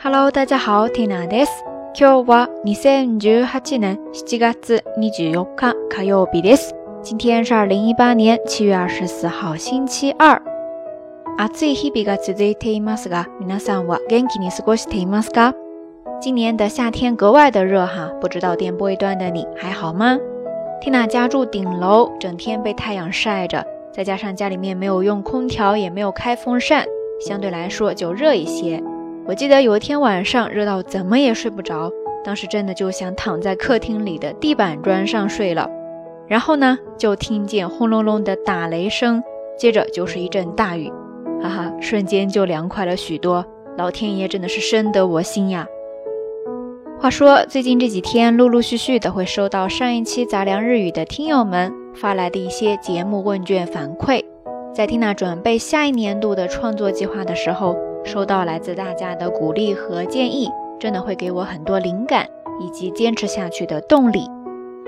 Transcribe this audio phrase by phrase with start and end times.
[0.00, 1.48] Hello，大家好，Tina です。
[1.92, 6.72] 今日は二千十八年七月二十四日火曜日です。
[7.02, 10.40] 今天是二零一八年七月二十四号星期二。
[11.36, 15.52] 暑い日々が続いていますが、皆さんは元気に過ごしていますか？
[16.22, 20.16] 今年的夏天格外的热哈，不知道电波一端的你还好吗
[20.80, 26.84] ？Tina 家住顶楼，整天被太阳晒着，再加上家里面没有用空调，也没有开风扇，
[27.20, 28.80] 相对来说就热一些。
[29.28, 31.90] 我记得有一天晚上热到怎么也睡不着，
[32.24, 35.68] 当时真的就想躺在客厅里的地板砖上睡了。
[36.26, 39.22] 然后呢，就听见轰隆隆的打雷声，
[39.58, 40.90] 接着就是一阵大雨，
[41.42, 43.44] 哈哈，瞬间就凉快了许多。
[43.76, 45.66] 老天爷真的是深得我心呀！
[46.98, 54.24] 话说最近这几天陆陆续续的会收到上一期杂粮日语的听友们发来的一些节目问卷反馈，
[54.72, 57.76] 在听娜准备下一年度的创作计划的时候。
[58.08, 60.48] 收到来自大家的鼓励和建议，
[60.80, 62.26] 真的会给我很多灵感
[62.58, 64.26] 以及坚持下去的动力。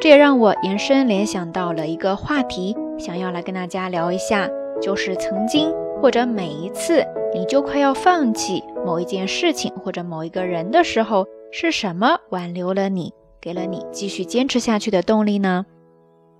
[0.00, 4.48] 这也让我延伸联想到了一个话题，想要来跟大家聊一下，
[4.80, 15.66] 就是曾经或者每一次你就快要放弃某一件事情或者某一个人的时候，是什么挽留了你，给了你继续坚持下去的动力呢？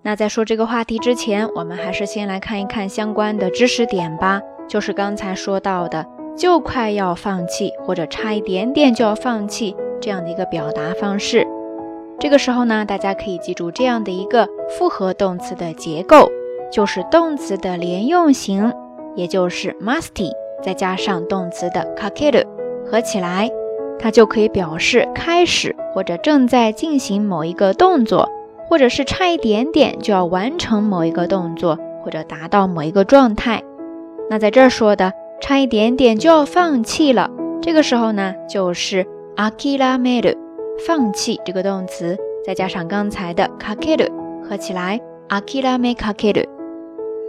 [0.03, 6.07] 那在说这个话题之前，我们还是先来看一看相关的知识点吧，就是刚才说到的。
[6.37, 11.47] 就快要放弃，或者差一点点就要放弃这样的一个表达方式。
[12.21, 16.31] 这个时候呢，大家可以记住这样的一个复合动词的结构，
[16.73, 18.73] 就是动词的连用型，
[19.15, 22.45] 也就是 m u s t y 再加上动词的 k a k e r
[22.85, 23.49] 和合起来，
[23.99, 28.29] 它就可以表示开始或者正在进行某一个动作，
[28.69, 33.63] 或者是差一点点就要完成某一个动作，或者达到某一个状态。
[34.31, 35.13] 那在这儿说的。
[35.41, 37.31] 差一点点就要放弃了，
[37.63, 40.37] 这个时候呢，就是 akira m e d
[40.87, 44.11] 放弃这个动词，再加上刚才的 kake u
[44.45, 46.45] 合起来，akira me kake u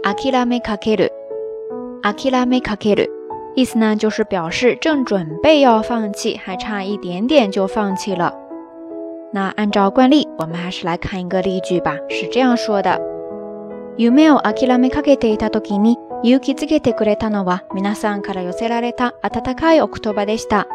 [0.02, 1.08] a k i r a me kake u
[2.02, 3.08] a k i r a me kake u
[3.54, 8.34] 意思呢就是表示正准备要放弃，还差一点点就放弃了。
[9.32, 13.00] 那按照惯例，我们还是来看一个例句吧，是这样说的：
[13.96, 15.94] 有没有 akira me kake t e t tokini？
[16.22, 20.66] 勇気づけてくれたのは皆さんから寄せられた温かいお言葉でした。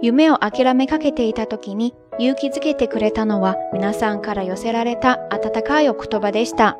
[0.00, 6.78] 夢を諦めかけていた時に勇気づけてくれたのは皆さんから寄せられた温かいお言葉でした。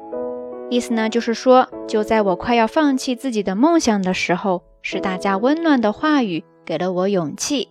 [0.70, 7.68] 意思呢，就是说，就在我快要放弃自己的梦想的时候，是大家温暖的话语给了我勇气。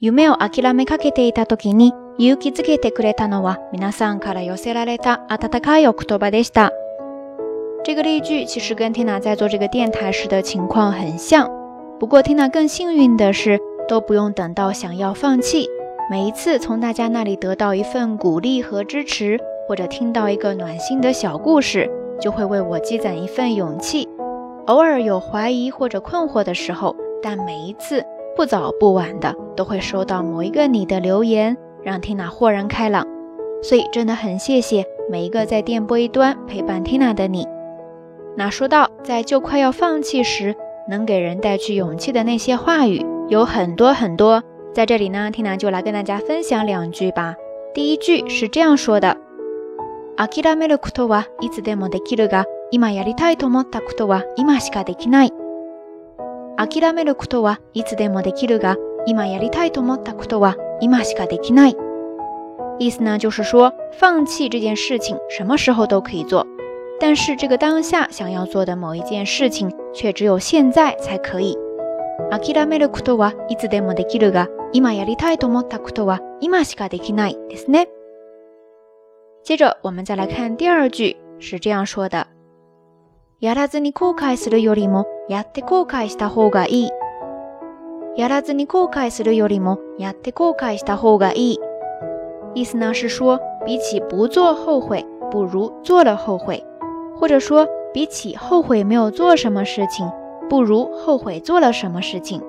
[0.00, 6.72] 夢を諦めかけていた時に勇気づけてくれたのは皆さんから寄せられた温かいお言葉でした。
[7.86, 11.48] 这个例句其实跟 Tina 在做这个电台时的情况很像，
[12.00, 15.68] 不过 Tina 更幸运的是，都不用等到想要放弃，
[16.10, 19.38] 每一次从大家那里得到一份鼓励和支持，
[19.68, 21.88] 或者听到一个暖心的小故事，
[22.20, 24.08] 就会为我积攒一份勇气。
[24.66, 26.92] 偶尔有怀疑或者困惑的时候，
[27.22, 28.04] 但每一次
[28.34, 33.06] 不早不晚的，都会收到某一个你的留言，让 Tina 豁然开朗。
[33.62, 37.46] 所以真的很谢谢每一个在电波一端陪伴 Tina 的你。
[38.38, 40.54] 那说到在就快要放弃时
[40.88, 44.40] 能给人带去勇气的那些话语有很多很多，
[44.72, 47.34] 在这里呢，听楠就来跟大家分享两句吧。
[47.74, 49.16] 第一句是这样说的：，
[50.16, 55.32] あきらめることはいつでもできるが、今やりたいと思ったことは今しかできない。
[62.78, 66.46] 意思呢就是说，放弃这件事情什么时候都可以做。
[66.98, 71.56] 但是这个当下想要做的某一件事情，却只有现在才可以。
[79.44, 82.26] 接着我们再来看第二句，是这样说的：，
[83.40, 86.90] やらずに後悔するよりも、やって後悔した方がいい。
[88.16, 91.60] やらずに後悔するよりも、やって後悔した方がいい。
[92.54, 96.64] 意思呢是说，比起不做后悔，不如做了后悔。
[97.18, 100.10] 或者说，比起后悔没有做什么事情，
[100.50, 102.40] 不如后悔做了什么事情。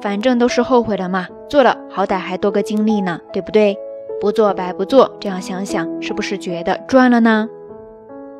[0.00, 3.78] 反正都是后悔了嘛，做了好歹还多个经历呢，对不对？
[4.20, 7.48] 不做白不做，这样想想是不是觉得赚了呢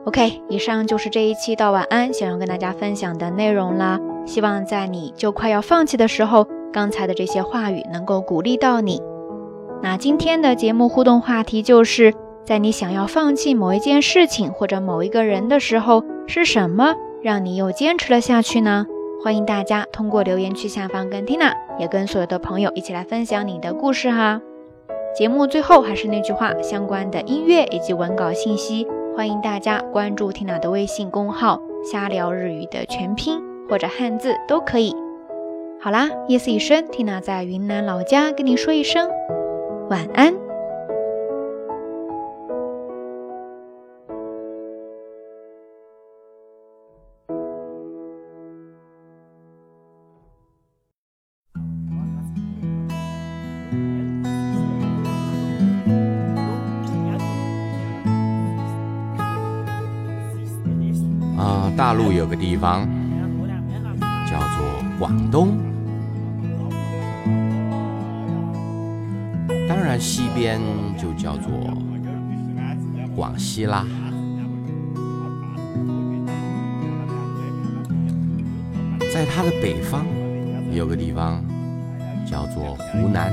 [0.05, 3.99] ？OK，以上就是这一期到晚安想要跟大家分享的内容啦。
[4.27, 9.01] 希望在你就快要放弃的时候，刚才的这些话语能够鼓励到你。
[9.85, 18.87] 那今天的节目互动话题就是在你想要放弃某一件事情或者某一个人的时候，是什么让你又坚持了下去呢？
[19.23, 24.41] 欢迎大家通过留言区下方跟 Tina 也跟所有的朋友一起来分享你的故事哈。
[25.15, 33.39] 节目最后还是那句话，相关的音乐以及文稿信息，欢迎大家关注 Tina 的微信公号“瞎聊日语”的全拼
[33.69, 34.97] 或者汉字都可以。
[35.79, 39.11] 好啦，夜色已深，Tina 在云南老家跟你说一声。
[39.91, 40.33] 晚安。
[61.37, 62.87] 啊，大陆有个地方
[64.31, 64.67] 叫做
[64.99, 65.74] 广东。
[69.99, 70.61] 西边
[70.97, 71.51] 就叫做
[73.15, 73.87] 广西啦，
[79.13, 80.05] 在它的北方
[80.73, 81.41] 有个地方
[82.29, 83.33] 叫做湖南，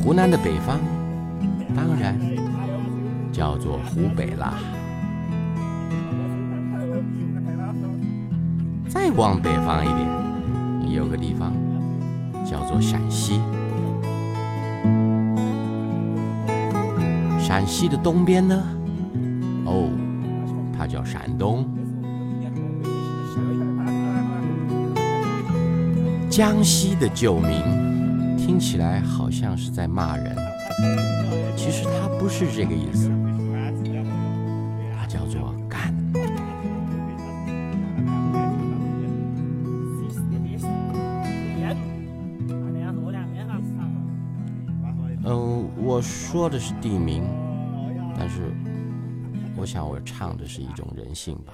[0.00, 0.78] 湖南的北方
[1.74, 2.16] 当然
[3.32, 4.54] 叫做湖北啦。
[8.88, 9.88] 再往北方一
[10.84, 11.52] 点，有个地方。
[12.50, 13.40] 叫做陕西，
[17.38, 18.60] 陕西的东边呢？
[19.66, 19.88] 哦，
[20.76, 21.64] 它叫山东。
[26.28, 30.36] 江西的旧名听起来好像是在骂人，
[31.56, 33.08] 其实它不是这个意思，
[34.98, 35.54] 它叫做。
[46.02, 47.22] 说的是地名，
[48.16, 48.50] 但是
[49.56, 51.52] 我想我唱的是一种人性吧，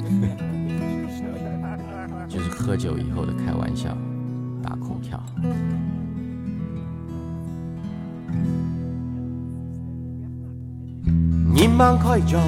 [2.28, 3.96] 就是喝酒以后的开玩笑，
[4.62, 5.22] 打空调。
[11.54, 12.40] 人忙开在，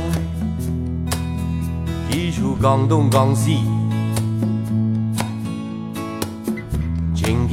[2.11, 3.82] 记住广东广西。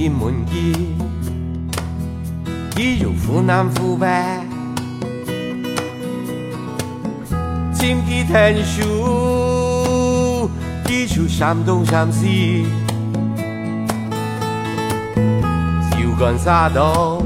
[0.01, 0.95] 已满意，
[2.77, 4.37] 已由苦难苦败，
[7.75, 10.49] 迁居滕州，
[10.85, 12.65] 地处山东山西，
[15.17, 17.21] 韶关汕头，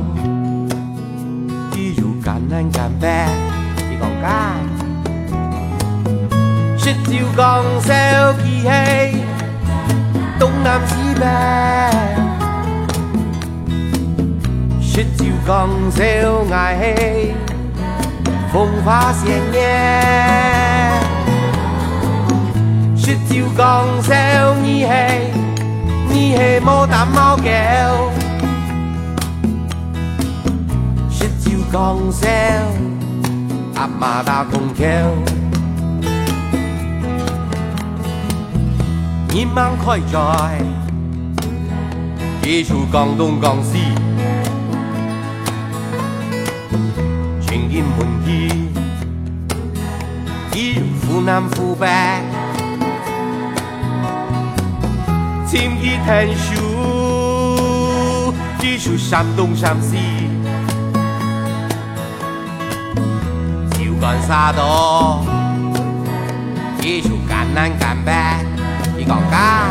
[1.77, 3.07] 已由赣南赣北，
[4.01, 4.57] 香港，
[6.75, 7.89] 徐州江苏，
[8.43, 9.17] 齐齐，
[10.39, 12.32] 东南西北。
[14.93, 16.03] 十九刚烧
[16.55, 17.33] 艾嘿，
[18.51, 20.91] 风华鲜艳。
[22.95, 25.31] 十九刚烧二嘿，
[26.11, 27.49] 二嘿莫打毛狗。
[31.09, 32.27] 十九刚烧
[33.73, 34.87] 阿妈打空调，
[39.31, 40.61] 年满开斋，
[42.43, 43.85] 结束刚东刚西。
[47.73, 48.49] 厭門意，
[50.53, 52.21] 依然腐男腐敗。
[55.47, 59.97] 潛意探索，技術三東三西，
[63.71, 65.25] 照幹沙多，
[66.79, 68.45] 技術簡單簡白，
[68.95, 69.65] 你講家，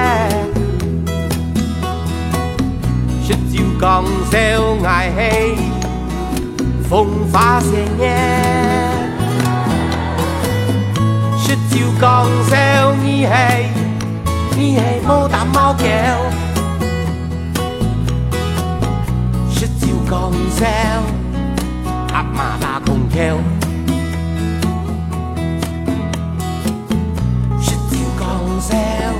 [3.82, 5.55] cầm rêu ngài hay
[6.89, 8.65] phong phá xe nhé
[11.46, 13.65] Sức chiều còn rêu nghi hay
[14.58, 16.32] nghi hay mô tạm mau kẹo
[19.51, 21.01] Sức chiều còn rêu
[22.13, 23.36] áp mà ta cùng kẹo,
[27.62, 29.12] Sức chiều còn rêu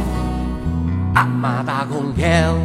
[1.16, 2.56] áp mà ta cùng kẹo.